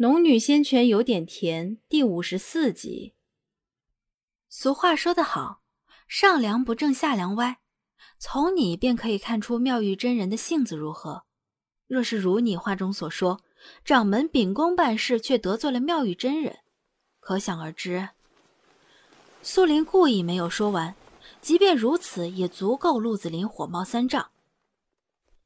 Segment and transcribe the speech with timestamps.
[0.00, 3.12] 农女仙泉有点甜，第五十四集。
[4.48, 5.60] 俗话说得好，
[6.08, 7.58] 上梁不正下梁歪，
[8.18, 11.24] 从你便可以看出妙玉真人的性子如何。
[11.86, 13.42] 若是如你话中所说，
[13.84, 16.60] 掌门秉公办事，却得罪了妙玉真人，
[17.18, 18.08] 可想而知。
[19.42, 20.94] 苏林故意没有说完，
[21.42, 24.30] 即便如此，也足够陆子霖火冒三丈。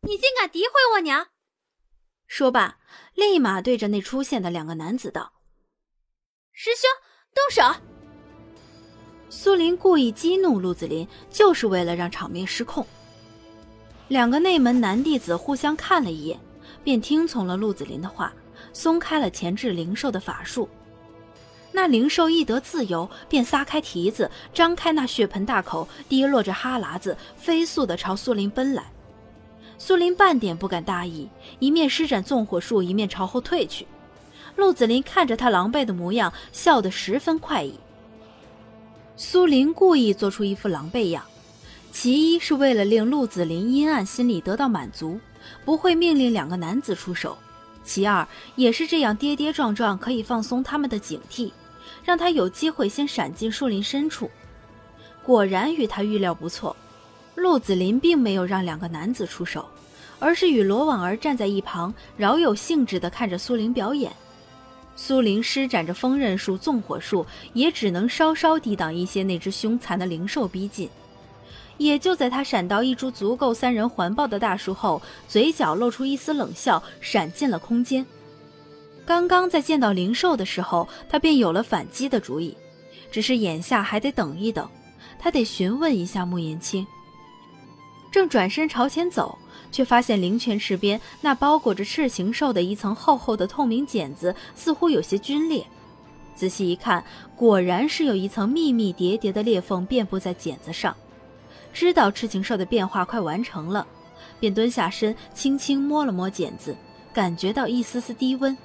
[0.00, 1.28] 你竟敢诋毁我娘！
[2.28, 2.76] 说罢，
[3.14, 5.32] 立马对着那出现的两个男子道
[6.52, 6.88] ：“师兄，
[7.34, 7.80] 动手！”
[9.30, 12.86] 苏林故意激怒陆子霖，就是为了让场面失控。
[14.08, 16.38] 两个内门男弟子互相看了一眼，
[16.84, 18.30] 便听从了陆子霖的话，
[18.74, 20.68] 松开了钳制灵兽的法术。
[21.72, 28.92] 那灵兽一得自由，便撒开蹄子，张开那血盆大口，滴落着哈喇子，飞速的朝苏林奔来。
[29.78, 31.28] 苏林半点不敢大意，
[31.60, 33.86] 一面施展纵火术，一面朝后退去。
[34.56, 37.78] 陆子霖看着他狼狈的模样，笑得十分快意。
[39.16, 41.24] 苏林故意做出一副狼狈样，
[41.92, 45.20] 其一是为了令陆子霖阴暗心里得到满足，
[45.64, 47.36] 不会命令两个男子出手；
[47.84, 48.26] 其二
[48.56, 51.52] 也是这样跌跌撞撞可以放松他们的警惕，
[52.02, 54.28] 让他有机会先闪进树林深处。
[55.22, 56.74] 果然与他预料不错。
[57.38, 59.64] 陆子霖并没有让两个男子出手，
[60.18, 64.12] 而是与罗婉儿站在一旁，饶有兴致地看着苏林表演。
[64.96, 70.90] 苏林施展着风刃术、纵火术，也只能稍稍抵挡一些那只凶残的灵兽逼近。
[71.76, 78.04] 也就在他闪到一株足够三人环抱的大树后，嘴角露出一丝冷笑，闪进了空间。
[79.06, 82.56] 刚刚在见到灵兽的时候，他便有了反击的主意，
[83.12, 84.68] 只是眼下还得等一等，
[85.20, 86.84] 他得询问一下穆言清。
[88.10, 89.38] 正转身朝前走，
[89.70, 95.64] 却发现灵泉池边那包裹着赤禽兽的一层厚厚的透明茧子似乎有些皲裂。
[96.34, 97.04] 仔细一看，
[97.36, 100.96] 果然是有一层密密叠叠的裂缝遍布在茧子上。
[101.72, 103.86] 知道赤禽兽的变化快完成了，
[104.40, 106.74] 便蹲下身轻轻摸了摸茧子，
[107.12, 108.56] 感觉到一丝丝低温，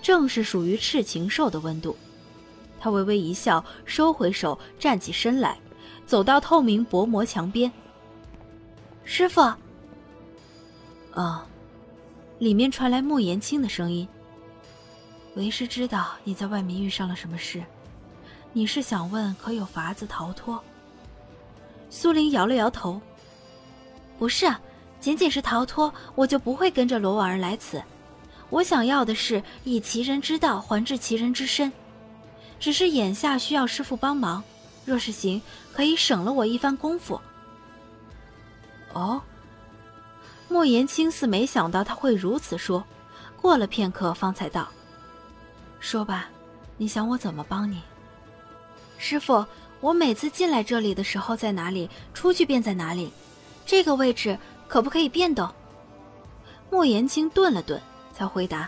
[0.00, 1.96] 正是属于赤禽兽的温度。
[2.80, 5.58] 他微微一笑，收回手，站起身来，
[6.06, 7.70] 走到透明薄膜墙边。
[9.08, 9.40] 师傅，
[11.14, 11.46] 啊！
[12.40, 14.06] 里面传来穆言清的声音。
[15.36, 17.62] 为师知道你在外面遇上了什么事，
[18.52, 20.60] 你是想问可有法子逃脱？
[21.88, 23.00] 苏玲摇了摇头。
[24.18, 24.52] 不是，
[24.98, 27.80] 仅仅是逃脱，我就不会跟着罗婉儿来此。
[28.50, 31.72] 我想要的是以其人之道还治其人之身，
[32.58, 34.42] 只是眼下需要师傅帮忙，
[34.84, 35.40] 若是行，
[35.72, 37.20] 可以省了我一番功夫。
[38.96, 39.20] 哦，
[40.48, 42.82] 莫言青似没想到他会如此说，
[43.42, 44.68] 过了片刻，方才道
[45.78, 46.30] ：“说吧，
[46.78, 47.82] 你想我怎么帮你？”
[48.96, 49.44] 师傅，
[49.80, 53.12] 我每次进来这里的时候在哪里，出去便在哪里，
[53.66, 55.46] 这个位置可不可以变动？
[56.70, 57.78] 莫言青顿了顿，
[58.14, 58.66] 才回答：“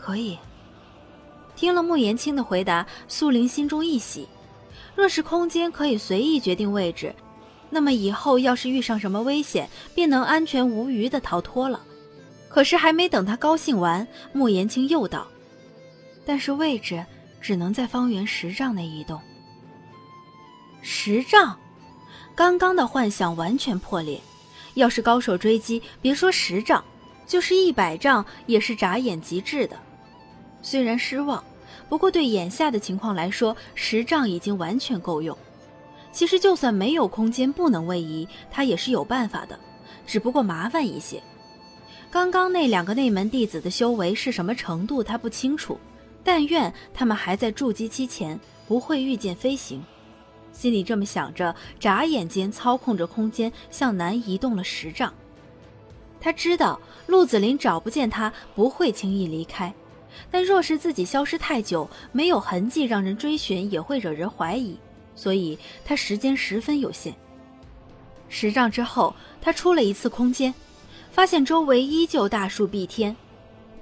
[0.00, 0.38] 可以。”
[1.54, 4.26] 听了莫言青的回答，苏玲心中一喜，
[4.96, 7.14] 若是空间可以随意决定位置。
[7.70, 11.80] 那么以后要是遇上什么危险，便能安全无虞的逃脱了。
[12.48, 15.26] 可是还没等他高兴完，穆言青又道
[16.24, 17.04] ：“但是位置
[17.40, 19.20] 只能在方圆十丈内移动。”
[20.80, 21.58] 十丈，
[22.34, 24.18] 刚刚的幻想完全破裂。
[24.74, 26.82] 要是高手追击，别说十丈，
[27.26, 29.76] 就是一百丈也是眨眼即至的。
[30.62, 31.42] 虽然失望，
[31.88, 35.36] 不过对眼下的情况来说，十丈已经完全够用。
[36.10, 39.58] 其实，就算没有空间不能位移，他也是有办法的，
[40.06, 41.22] 只不过麻烦一些。
[42.10, 45.78] 刚刚那两个内门弟子的修为是什么程度，他不清楚。
[46.24, 49.82] 但愿他们还在筑基期前，不会遇见飞行。
[50.52, 55.12] 心里这么想着，眨眼间操控着空间向南移动了十丈。
[56.20, 59.72] 他知道陆子霖找不见他，不会轻易离开。
[60.30, 64.76] 但若是自己消失太久，没有痕迹让人追寻，也会惹人怀疑。
[65.18, 67.12] 所以他时间十分有限。
[68.28, 70.54] 十丈之后，他出了一次空间，
[71.10, 73.14] 发现周围依旧大树蔽天，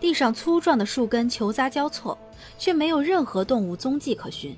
[0.00, 2.18] 地上粗壮的树根球杂交错，
[2.58, 4.56] 却没有任何动物踪迹可寻。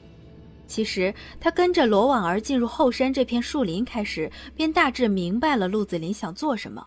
[0.66, 6.86] 其实他跟着罗婉儿进入后山这片树林开始，便大致明白了陆子霖想做什么，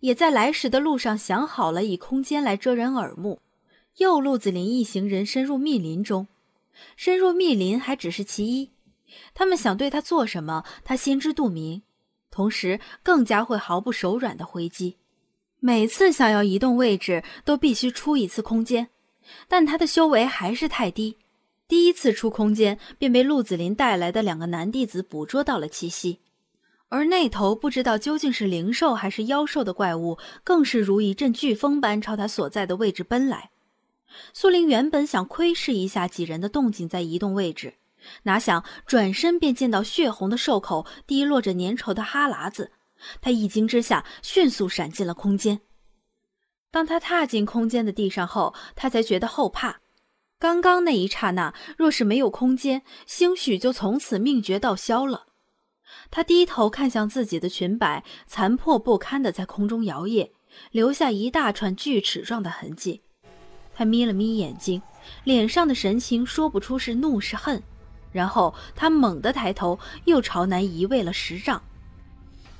[0.00, 3.40] 也在来时的路上想好了以空间来遮人耳目，
[3.96, 6.26] 诱陆子霖一行人深入密林中。
[6.96, 8.70] 深入密林还只是其一。
[9.34, 11.82] 他们想对他做什么，他心知肚明，
[12.30, 14.98] 同时更加会毫不手软的回击。
[15.60, 18.88] 每次想要移动位置，都必须出一次空间，
[19.48, 21.18] 但他的修为还是太低。
[21.68, 26.20] 第一次出空间，便被陆子霖带来的两个男弟子捕捉到了气息。
[26.88, 33.50] 而那头不知道究竟是灵兽还是妖兽的怪物，更是如一阵飓风般朝他所在的位置奔来。
[34.34, 37.74] 苏林原本想窥视一下几人的动静，在移动位置，
[38.24, 42.72] 哪想转身便见到血红的兽口滴落着粘稠的哈喇子，
[43.20, 45.60] 他一惊之下迅速闪进了空间。
[46.70, 49.80] 当他踏进空间的地上后，他才觉得后怕。
[50.38, 55.26] 刚刚那一刹那，若是没有空间，兴许就从此命绝道消了。
[56.10, 60.30] 他低头看向自己的裙摆，残破不堪的在空中摇曳，
[60.70, 63.02] 留下一大串锯齿状的痕迹。
[63.74, 64.82] 他眯了眯眼睛，
[65.24, 67.62] 脸上的神情说不出是怒是恨。
[68.12, 71.60] 然后他猛地抬头，又朝南移位了十丈。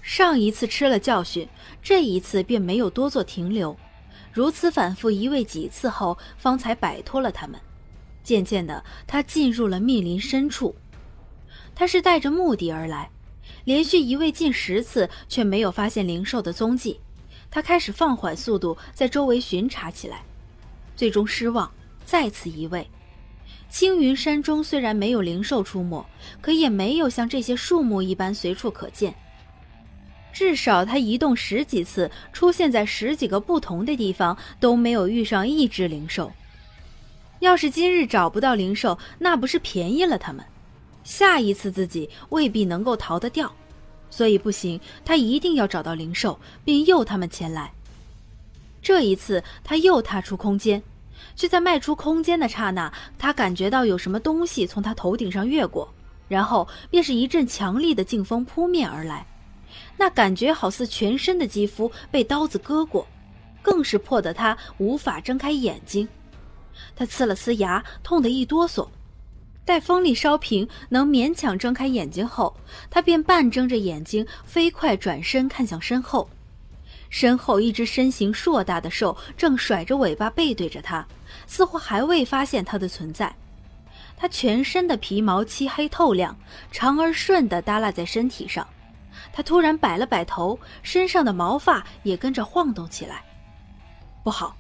[0.00, 1.49] 上一次吃了教训，
[1.82, 3.76] 这一次便没有多做停留。
[4.32, 7.60] 如此反复移位几次后，方才摆脱了他们。
[8.25, 10.75] 渐渐的，他进入了密林深处。
[11.75, 13.10] 他是带着目的而来。
[13.64, 16.98] 连续移位近十次，却没有发现灵兽的踪迹，
[17.50, 20.22] 他开始放缓速度，在周围巡查起来。
[20.96, 21.70] 最终失望，
[22.05, 22.88] 再次移位。
[23.72, 26.04] 青云山中虽然没有灵兽出没，
[26.42, 29.14] 可也没有像这些树木一般随处可见。
[30.30, 36.30] 至少他移动十几次，出现在十几个不同的地方，都没有遇上一只灵兽。
[37.40, 40.44] 要是今日找不到灵兽，那不是便宜了他们？
[41.02, 43.50] 下一次自己未必能够逃得掉，
[44.10, 47.72] 所以不行，他一定要找到灵兽，并诱他们前来。
[48.82, 50.82] 这一次，他又踏出空间，
[51.34, 55.92] 却在迈出空间的刹那，他感觉到有什么东西从他头顶上越过，
[56.28, 59.26] 然后便是一阵强力的劲风扑面而来，
[59.96, 63.06] 那感觉好似全身的肌肤被刀子割过，
[63.60, 66.08] 更是迫得他无法睁开眼睛。
[66.96, 68.88] 他呲了呲牙，痛得一哆嗦。
[69.64, 72.56] 待风力稍平，能勉强睁开眼睛后，
[72.90, 76.28] 他便半睁着眼睛，飞快转身看向身后。
[77.12, 81.06] 身后一只身形硕大的兽正甩着尾巴背对着他，
[81.47, 83.32] 似乎还未发现他的存在。
[84.17, 86.35] 他全身的皮毛漆黑透亮，
[86.70, 88.67] 长而顺地耷拉在身体上。
[89.31, 93.23] 他突然摆了摆头，身上的毛发也跟着晃动起来。
[94.25, 94.56] 不好！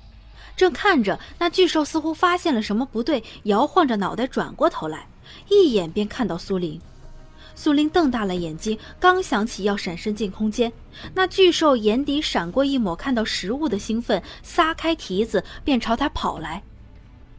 [0.54, 5.06] 正看着，那巨兽似乎发现了什么不对，摇晃着脑袋转过头来，
[5.48, 6.78] 一眼便看到苏林。
[7.54, 10.72] 苏林瞪大了眼睛，刚想起要闪身进空间，
[11.14, 16.62] 那巨兽眼底闪过一抹看到食物的兴奋，撒开蹄子便朝他跑来。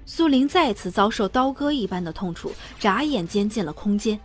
[0.05, 4.19] 苏林再次遭受刀割一般的痛楚，眨眼间进了空间，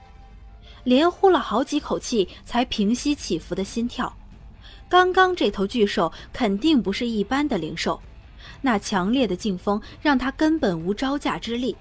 [0.85, 4.13] 连呼了好几口气，才平息起伏的心跳。
[4.89, 8.01] 刚刚这头巨兽肯定不是一般的灵兽。
[8.61, 11.77] 那强烈的劲风让他根本无招架之力，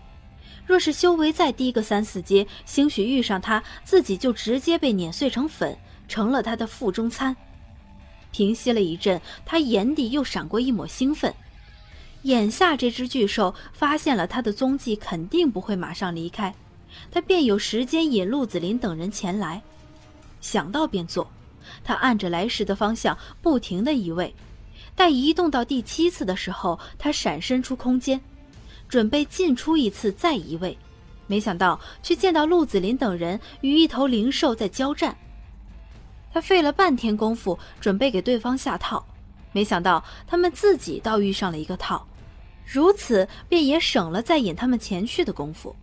[0.68, 5.76] 若是修为再低个三四阶，兴许遇上他自己就直接被碾碎成粉，
[6.10, 7.36] 成了他的腹中餐。
[8.34, 11.34] 平息了一阵，他眼底又闪过一抹兴奋。
[12.24, 16.54] 眼下这只巨兽发现了他的踪迹，肯定不会马上离开，
[17.10, 19.62] 他便有时间引陆子霖等人前来。
[20.42, 21.32] 想到便做，
[21.84, 24.36] 他按着来时的方向不停地移位。
[24.94, 28.20] 待移动到第七次的时候，他闪身出空间，
[28.88, 30.78] 准备进出一次再移位，
[31.28, 35.18] 没想到却见到陆子霖等人与一头灵兽在交战。
[36.32, 39.06] 他费了半天功夫准备给对方下套，
[39.52, 42.08] 没想到他们自己倒遇上了一个套，
[42.66, 45.76] 如此便也省了再引他们前去的功夫。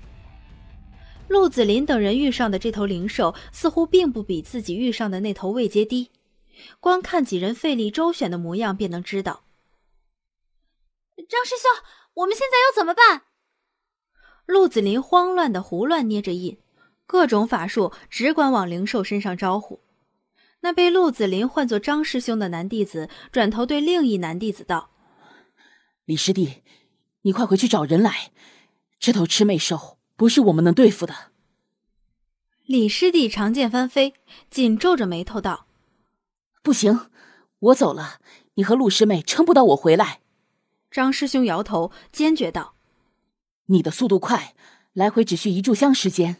[1.28, 6.10] 陆子霖等人遇上的这头灵兽似乎并不比自己遇上的那头位阶低。
[6.78, 9.43] 光看几人费力周旋的模样，便能知道。
[11.28, 11.70] 张师兄，
[12.14, 13.22] 我们现在要怎么办？
[14.46, 16.58] 陆子霖慌乱的胡乱捏着印，
[17.06, 19.80] 各种法术只管往灵兽身上招呼。
[20.60, 24.90] 那被陆子霖唤作张师兄的男弟子转头对另一男弟子道
[26.04, 26.62] ：“李师弟，
[27.22, 28.32] 你快回去找人来，
[28.98, 31.32] 这头魑魅兽不是我们能对付的。”
[32.64, 34.14] 李师弟长剑翻飞，
[34.50, 35.66] 紧皱着眉头道。
[36.62, 37.10] 不行，
[37.58, 38.20] 我走了，
[38.54, 40.20] 你和陆师妹撑不到我回来。
[40.94, 42.76] 张师兄摇头，坚决道
[43.66, 44.54] ：“你的速度快，
[44.92, 46.36] 来回只需一炷香时间。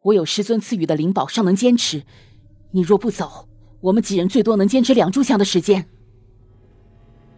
[0.00, 2.02] 我有师尊赐予的灵宝，尚能坚持。
[2.72, 3.48] 你若不走，
[3.82, 5.88] 我们几人最多能坚持两炷香的时间。”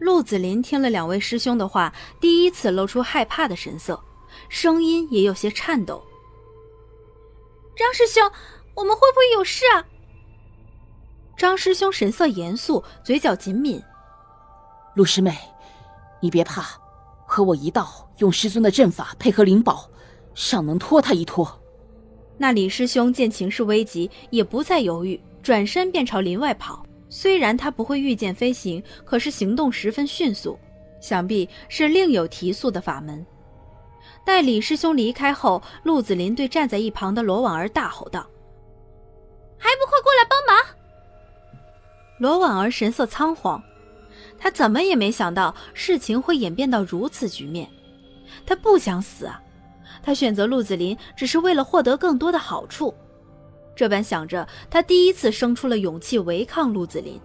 [0.00, 4.02] 陆子霖听了两位师兄的话，第一次露出害怕的神色，
[4.48, 6.02] 声音也有些颤抖
[7.76, 8.32] ：“张师兄，
[8.75, 9.84] 我们会不会有事啊？”
[11.36, 13.84] 张师兄神色严肃，嘴角紧抿。
[14.94, 15.36] 陆师妹，
[16.26, 16.66] 你别怕，
[17.25, 19.88] 和我一道用师尊的阵法配合灵宝，
[20.35, 21.61] 尚能拖他一拖。
[22.37, 26.85] 那李师兄见情势危急，也不再犹豫，转身便朝林外跑。
[27.09, 30.59] 虽然他不会御剑飞行，可是行动十分迅速，
[31.00, 33.25] 想必是另有提速的法门。
[34.25, 38.28] 待李师兄离开后，陆子霖对站在一旁的罗婉儿大吼道
[39.56, 40.75] ：“还不快过来帮忙！”
[42.18, 43.62] 罗婉儿神色仓皇，
[44.38, 47.68] 他怎么也没想到事情会演变到如此局面。
[48.44, 49.40] 他不想死啊！
[50.02, 52.94] 他选择陆子霖只是为了获得更多的好处。
[53.74, 57.20] 这般想着，他第一次生出了勇气违抗陆子霖。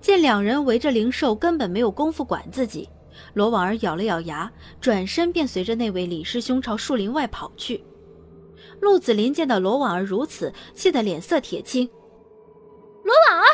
[0.00, 2.88] 见两人围着灵兽，根本没有功夫管自己。
[3.34, 4.50] 罗婉儿咬了咬牙，
[4.80, 7.84] 转身便随着那位李师兄朝树林外跑去。
[8.80, 11.88] 陆子霖见到罗婉儿如此，气得脸色铁青。
[13.04, 13.44] 罗婉儿，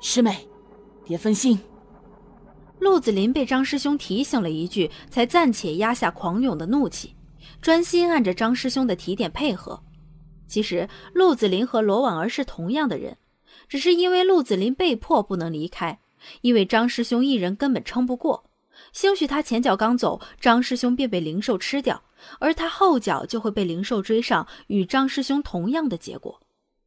[0.00, 0.46] 师妹，
[1.04, 1.58] 别分心。
[2.80, 7.14] 陆子霖被张师兄提醒了一句，才暂且压下狂涌的怒气，
[7.60, 9.82] 专心按着张师兄的提点配合。
[10.46, 13.16] 其实陆子霖和罗婉儿是同样的人，
[13.68, 16.00] 只是因为陆子霖被迫不能离开。
[16.40, 18.50] 因为张师兄一人根本撑不过，
[18.92, 22.02] 兴许他前脚刚走，张师兄便被灵兽吃掉，
[22.40, 26.40] 而他后脚就会被灵兽追上，与张师兄同样的结果。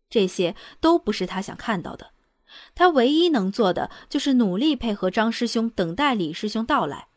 [0.09, 2.07] 这些都不是他想看到的，
[2.75, 7.07] 他唯一能做的就是努力配合张师兄，等待李师兄到来。